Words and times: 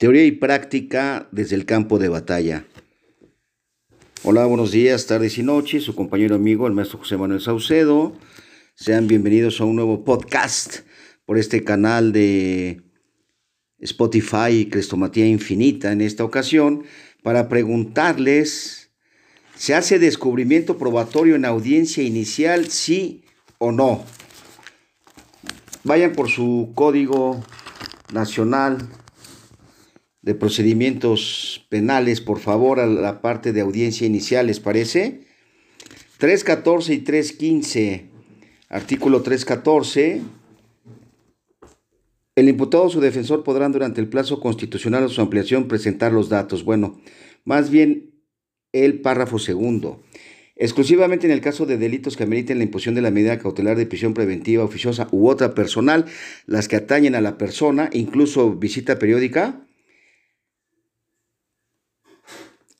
Teoría 0.00 0.24
y 0.24 0.32
práctica 0.32 1.28
desde 1.30 1.56
el 1.56 1.66
campo 1.66 1.98
de 1.98 2.08
batalla. 2.08 2.64
Hola, 4.22 4.46
buenos 4.46 4.72
días, 4.72 5.06
tardes 5.06 5.36
y 5.36 5.42
noches. 5.42 5.84
Su 5.84 5.94
compañero 5.94 6.36
amigo, 6.36 6.66
el 6.66 6.72
maestro 6.72 7.00
José 7.00 7.18
Manuel 7.18 7.42
Saucedo. 7.42 8.16
Sean 8.74 9.08
bienvenidos 9.08 9.60
a 9.60 9.66
un 9.66 9.76
nuevo 9.76 10.02
podcast 10.02 10.86
por 11.26 11.36
este 11.36 11.64
canal 11.64 12.12
de 12.12 12.80
Spotify 13.78 14.60
y 14.60 14.70
Crestomatía 14.70 15.26
Infinita 15.26 15.92
en 15.92 16.00
esta 16.00 16.24
ocasión 16.24 16.84
para 17.22 17.50
preguntarles, 17.50 18.92
¿se 19.54 19.74
hace 19.74 19.98
descubrimiento 19.98 20.78
probatorio 20.78 21.34
en 21.34 21.44
audiencia 21.44 22.02
inicial, 22.02 22.70
sí 22.70 23.24
o 23.58 23.70
no? 23.70 24.02
Vayan 25.84 26.12
por 26.12 26.30
su 26.30 26.72
código 26.74 27.44
nacional 28.14 28.88
de 30.22 30.34
procedimientos 30.34 31.66
penales, 31.70 32.20
por 32.20 32.40
favor, 32.40 32.80
a 32.80 32.86
la 32.86 33.22
parte 33.22 33.52
de 33.52 33.62
audiencia 33.62 34.06
inicial, 34.06 34.46
¿les 34.46 34.60
parece? 34.60 35.22
314 36.18 36.94
y 36.94 36.98
315, 36.98 38.04
artículo 38.68 39.22
314. 39.22 40.20
El 42.36 42.48
imputado 42.48 42.84
o 42.84 42.90
su 42.90 43.00
defensor 43.00 43.42
podrán 43.42 43.72
durante 43.72 44.00
el 44.00 44.08
plazo 44.08 44.40
constitucional 44.40 45.04
o 45.04 45.08
su 45.08 45.20
ampliación 45.20 45.68
presentar 45.68 46.12
los 46.12 46.28
datos. 46.28 46.64
Bueno, 46.64 47.00
más 47.44 47.70
bien 47.70 48.10
el 48.72 49.00
párrafo 49.00 49.38
segundo. 49.38 50.02
Exclusivamente 50.56 51.26
en 51.26 51.32
el 51.32 51.40
caso 51.40 51.64
de 51.64 51.78
delitos 51.78 52.18
que 52.18 52.24
ameriten 52.24 52.58
la 52.58 52.64
imposición 52.64 52.94
de 52.94 53.00
la 53.00 53.10
medida 53.10 53.38
cautelar 53.38 53.78
de 53.78 53.86
prisión 53.86 54.12
preventiva 54.12 54.62
oficiosa 54.62 55.08
u 55.10 55.28
otra 55.28 55.54
personal, 55.54 56.04
las 56.44 56.68
que 56.68 56.76
atañen 56.76 57.14
a 57.14 57.22
la 57.22 57.38
persona, 57.38 57.88
incluso 57.94 58.52
visita 58.52 58.98
periódica, 58.98 59.66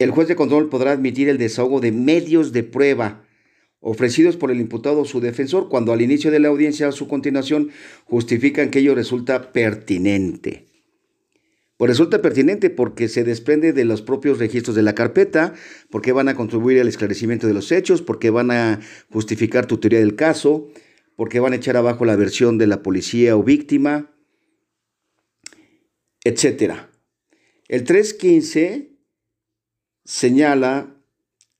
el 0.00 0.10
juez 0.10 0.28
de 0.28 0.34
control 0.34 0.70
podrá 0.70 0.92
admitir 0.92 1.28
el 1.28 1.36
desahogo 1.36 1.78
de 1.80 1.92
medios 1.92 2.52
de 2.52 2.62
prueba 2.62 3.22
ofrecidos 3.80 4.36
por 4.36 4.50
el 4.50 4.58
imputado 4.58 5.00
o 5.00 5.04
su 5.04 5.20
defensor 5.20 5.68
cuando 5.68 5.92
al 5.92 6.00
inicio 6.00 6.30
de 6.30 6.40
la 6.40 6.48
audiencia 6.48 6.88
o 6.88 6.92
su 6.92 7.06
continuación 7.06 7.70
justifican 8.06 8.70
que 8.70 8.78
ello 8.78 8.94
resulta 8.94 9.52
pertinente. 9.52 10.66
Pues 11.76 11.90
resulta 11.90 12.22
pertinente 12.22 12.70
porque 12.70 13.08
se 13.08 13.24
desprende 13.24 13.74
de 13.74 13.84
los 13.84 14.00
propios 14.00 14.38
registros 14.38 14.74
de 14.74 14.82
la 14.82 14.94
carpeta, 14.94 15.54
porque 15.90 16.12
van 16.12 16.28
a 16.28 16.34
contribuir 16.34 16.80
al 16.80 16.88
esclarecimiento 16.88 17.46
de 17.46 17.54
los 17.54 17.70
hechos, 17.70 18.00
porque 18.00 18.30
van 18.30 18.50
a 18.50 18.80
justificar 19.10 19.66
tu 19.66 19.78
teoría 19.78 20.00
del 20.00 20.16
caso, 20.16 20.68
porque 21.16 21.40
van 21.40 21.52
a 21.52 21.56
echar 21.56 21.76
abajo 21.76 22.06
la 22.06 22.16
versión 22.16 22.56
de 22.56 22.66
la 22.66 22.82
policía 22.82 23.36
o 23.36 23.42
víctima, 23.42 24.10
etc. 26.24 26.72
El 27.68 27.84
315 27.84 28.89
señala 30.10 30.96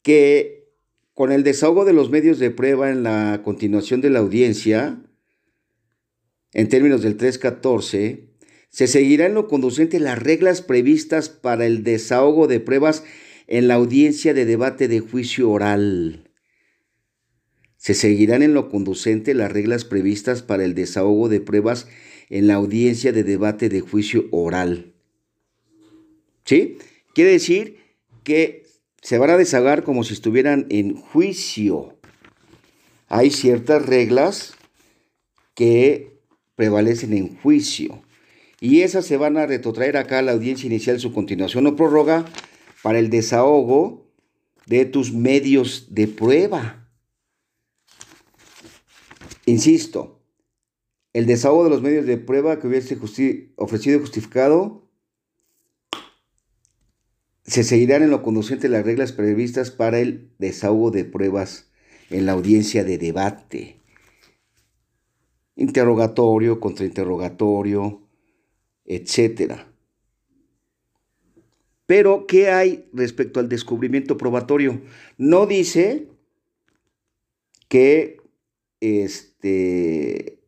que 0.02 0.74
con 1.14 1.30
el 1.30 1.44
desahogo 1.44 1.84
de 1.84 1.92
los 1.92 2.10
medios 2.10 2.40
de 2.40 2.50
prueba 2.50 2.90
en 2.90 3.04
la 3.04 3.42
continuación 3.44 4.00
de 4.00 4.10
la 4.10 4.18
audiencia, 4.18 5.00
en 6.52 6.68
términos 6.68 7.02
del 7.02 7.16
314, 7.16 8.28
se 8.68 8.86
seguirá 8.88 9.26
en 9.26 9.34
lo 9.34 9.46
conducente 9.46 10.00
las 10.00 10.20
reglas 10.20 10.62
previstas 10.62 11.28
para 11.28 11.64
el 11.64 11.84
desahogo 11.84 12.48
de 12.48 12.58
pruebas 12.58 13.04
en 13.46 13.68
la 13.68 13.74
audiencia 13.74 14.34
de 14.34 14.44
debate 14.44 14.88
de 14.88 14.98
juicio 14.98 15.48
oral. 15.48 16.28
Se 17.76 17.94
seguirán 17.94 18.42
en 18.42 18.52
lo 18.52 18.68
conducente 18.68 19.32
las 19.32 19.52
reglas 19.52 19.84
previstas 19.84 20.42
para 20.42 20.64
el 20.64 20.74
desahogo 20.74 21.28
de 21.28 21.40
pruebas 21.40 21.86
en 22.30 22.48
la 22.48 22.54
audiencia 22.54 23.12
de 23.12 23.22
debate 23.22 23.68
de 23.68 23.80
juicio 23.80 24.26
oral. 24.32 24.92
¿Sí? 26.44 26.78
Quiere 27.14 27.30
decir 27.30 27.79
que 28.30 28.62
se 29.02 29.18
van 29.18 29.30
a 29.30 29.36
deshagar 29.36 29.82
como 29.82 30.04
si 30.04 30.12
estuvieran 30.14 30.68
en 30.70 30.94
juicio. 30.94 31.98
Hay 33.08 33.32
ciertas 33.32 33.84
reglas 33.84 34.54
que 35.56 36.20
prevalecen 36.54 37.12
en 37.14 37.36
juicio 37.38 38.04
y 38.60 38.82
esas 38.82 39.04
se 39.04 39.16
van 39.16 39.36
a 39.36 39.46
retrotraer 39.46 39.96
acá 39.96 40.20
a 40.20 40.22
la 40.22 40.30
audiencia 40.30 40.68
inicial, 40.68 41.00
su 41.00 41.12
continuación 41.12 41.66
o 41.66 41.74
prórroga 41.74 42.24
para 42.84 43.00
el 43.00 43.10
desahogo 43.10 44.06
de 44.66 44.84
tus 44.84 45.12
medios 45.12 45.88
de 45.90 46.06
prueba. 46.06 46.88
Insisto, 49.44 50.22
el 51.12 51.26
desahogo 51.26 51.64
de 51.64 51.70
los 51.70 51.82
medios 51.82 52.06
de 52.06 52.16
prueba 52.16 52.60
que 52.60 52.68
hubiese 52.68 52.96
ofrecido 53.56 53.96
y 53.96 54.00
justificado 54.00 54.88
se 57.50 57.64
seguirán 57.64 58.04
en 58.04 58.10
lo 58.10 58.22
conducente 58.22 58.68
las 58.68 58.84
reglas 58.84 59.10
previstas 59.10 59.72
para 59.72 59.98
el 59.98 60.30
desahogo 60.38 60.92
de 60.92 61.04
pruebas 61.04 61.68
en 62.08 62.24
la 62.24 62.32
audiencia 62.32 62.84
de 62.84 62.96
debate. 62.96 63.80
Interrogatorio, 65.56 66.60
contrainterrogatorio, 66.60 68.02
etc. 68.84 69.62
Pero, 71.86 72.28
¿qué 72.28 72.50
hay 72.50 72.88
respecto 72.92 73.40
al 73.40 73.48
descubrimiento 73.48 74.16
probatorio? 74.16 74.80
No 75.18 75.46
dice 75.46 76.06
que, 77.66 78.18
este, 78.78 80.38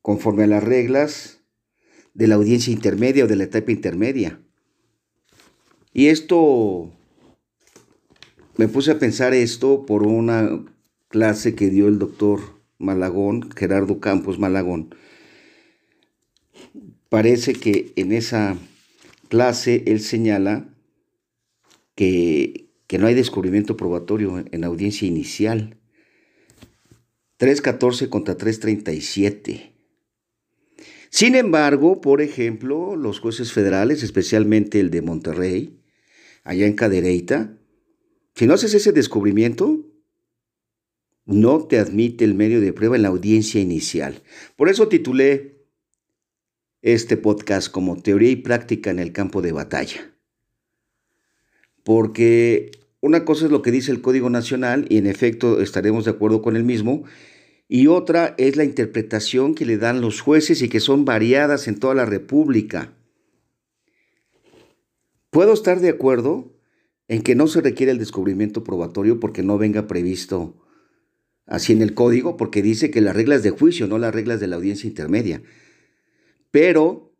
conforme 0.00 0.42
a 0.42 0.48
las 0.48 0.64
reglas 0.64 1.44
de 2.14 2.26
la 2.26 2.34
audiencia 2.34 2.72
intermedia 2.72 3.26
o 3.26 3.28
de 3.28 3.36
la 3.36 3.44
etapa 3.44 3.70
intermedia. 3.70 4.40
Y 5.92 6.06
esto, 6.06 6.90
me 8.56 8.68
puse 8.68 8.92
a 8.92 8.98
pensar 8.98 9.34
esto 9.34 9.84
por 9.84 10.04
una 10.04 10.64
clase 11.08 11.54
que 11.54 11.68
dio 11.68 11.88
el 11.88 11.98
doctor 11.98 12.40
Malagón, 12.78 13.50
Gerardo 13.54 14.00
Campos 14.00 14.38
Malagón. 14.38 14.94
Parece 17.10 17.52
que 17.52 17.92
en 17.96 18.12
esa 18.12 18.56
clase 19.28 19.82
él 19.86 20.00
señala 20.00 20.74
que, 21.94 22.70
que 22.86 22.98
no 22.98 23.06
hay 23.06 23.14
descubrimiento 23.14 23.76
probatorio 23.76 24.42
en 24.50 24.64
audiencia 24.64 25.06
inicial. 25.06 25.76
3.14 27.38 28.08
contra 28.08 28.38
3.37. 28.38 29.72
Sin 31.10 31.34
embargo, 31.34 32.00
por 32.00 32.22
ejemplo, 32.22 32.96
los 32.96 33.20
jueces 33.20 33.52
federales, 33.52 34.02
especialmente 34.02 34.80
el 34.80 34.90
de 34.90 35.02
Monterrey, 35.02 35.81
allá 36.42 36.66
en 36.66 36.74
Cadereyta, 36.74 37.56
si 38.34 38.46
no 38.46 38.54
haces 38.54 38.74
ese 38.74 38.92
descubrimiento, 38.92 39.86
no 41.24 41.66
te 41.66 41.78
admite 41.78 42.24
el 42.24 42.34
medio 42.34 42.60
de 42.60 42.72
prueba 42.72 42.96
en 42.96 43.02
la 43.02 43.08
audiencia 43.08 43.60
inicial. 43.60 44.22
Por 44.56 44.68
eso 44.68 44.88
titulé 44.88 45.66
este 46.80 47.16
podcast 47.16 47.70
como 47.70 48.00
Teoría 48.02 48.30
y 48.30 48.36
Práctica 48.36 48.90
en 48.90 48.98
el 48.98 49.12
campo 49.12 49.42
de 49.42 49.52
batalla. 49.52 50.12
Porque 51.84 52.70
una 53.00 53.24
cosa 53.24 53.46
es 53.46 53.50
lo 53.50 53.62
que 53.62 53.70
dice 53.70 53.92
el 53.92 54.00
Código 54.00 54.30
Nacional, 54.30 54.86
y 54.88 54.98
en 54.98 55.06
efecto 55.06 55.60
estaremos 55.60 56.04
de 56.04 56.12
acuerdo 56.12 56.42
con 56.42 56.56
el 56.56 56.64
mismo, 56.64 57.04
y 57.68 57.86
otra 57.86 58.34
es 58.38 58.56
la 58.56 58.64
interpretación 58.64 59.54
que 59.54 59.64
le 59.64 59.78
dan 59.78 60.00
los 60.00 60.20
jueces 60.20 60.62
y 60.62 60.68
que 60.68 60.80
son 60.80 61.04
variadas 61.04 61.68
en 61.68 61.78
toda 61.78 61.94
la 61.94 62.04
República. 62.04 62.92
Puedo 65.32 65.54
estar 65.54 65.80
de 65.80 65.88
acuerdo 65.88 66.52
en 67.08 67.22
que 67.22 67.34
no 67.34 67.46
se 67.46 67.62
requiere 67.62 67.90
el 67.90 67.96
descubrimiento 67.96 68.64
probatorio 68.64 69.18
porque 69.18 69.42
no 69.42 69.56
venga 69.56 69.86
previsto 69.86 70.62
así 71.46 71.72
en 71.72 71.80
el 71.80 71.94
código, 71.94 72.36
porque 72.36 72.60
dice 72.60 72.90
que 72.90 73.00
las 73.00 73.16
reglas 73.16 73.42
de 73.42 73.48
juicio, 73.48 73.86
no 73.86 73.96
las 73.96 74.14
reglas 74.14 74.40
de 74.40 74.46
la 74.46 74.56
audiencia 74.56 74.86
intermedia. 74.86 75.42
Pero 76.50 77.14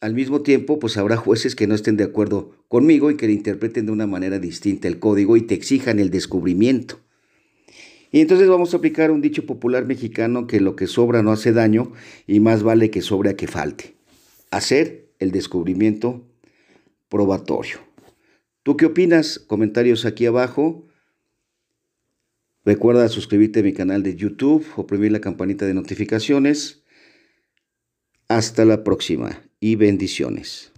al 0.00 0.14
mismo 0.14 0.40
tiempo, 0.40 0.78
pues 0.78 0.96
habrá 0.96 1.18
jueces 1.18 1.54
que 1.54 1.66
no 1.66 1.74
estén 1.74 1.98
de 1.98 2.04
acuerdo 2.04 2.52
conmigo 2.68 3.10
y 3.10 3.18
que 3.18 3.26
le 3.26 3.34
interpreten 3.34 3.84
de 3.84 3.92
una 3.92 4.06
manera 4.06 4.38
distinta 4.38 4.88
el 4.88 4.98
código 4.98 5.36
y 5.36 5.42
te 5.42 5.52
exijan 5.52 5.98
el 5.98 6.08
descubrimiento. 6.08 7.00
Y 8.10 8.22
entonces 8.22 8.48
vamos 8.48 8.72
a 8.72 8.78
aplicar 8.78 9.10
un 9.10 9.20
dicho 9.20 9.44
popular 9.44 9.84
mexicano 9.84 10.46
que 10.46 10.60
lo 10.60 10.74
que 10.74 10.86
sobra 10.86 11.22
no 11.22 11.32
hace 11.32 11.52
daño 11.52 11.92
y 12.26 12.40
más 12.40 12.62
vale 12.62 12.90
que 12.90 13.02
sobre 13.02 13.28
a 13.28 13.36
que 13.36 13.46
falte. 13.46 13.94
Hacer 14.50 15.10
el 15.18 15.32
descubrimiento 15.32 16.24
probatorio. 17.08 17.78
¿Tú 18.62 18.76
qué 18.76 18.86
opinas? 18.86 19.38
Comentarios 19.38 20.04
aquí 20.04 20.26
abajo. 20.26 20.86
Recuerda 22.64 23.08
suscribirte 23.08 23.60
a 23.60 23.62
mi 23.62 23.72
canal 23.72 24.02
de 24.02 24.14
YouTube, 24.14 24.66
oprimir 24.76 25.12
la 25.12 25.20
campanita 25.20 25.64
de 25.64 25.74
notificaciones. 25.74 26.82
Hasta 28.28 28.64
la 28.66 28.84
próxima 28.84 29.42
y 29.58 29.76
bendiciones. 29.76 30.66